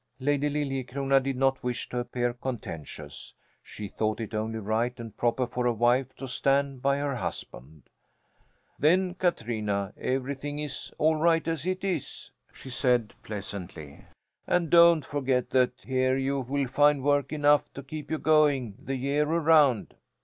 [0.19, 3.35] Lady Liljecrona did not wish to appear contentious.
[3.61, 7.83] She thought it only right and proper for a wife to stand by her husband.
[8.79, 14.03] "Then, Katrina, everything is all right as it is," she said pleasantly.
[14.47, 18.95] "And don't forget that here you will find work enough to keep you going the
[18.95, 19.93] year around."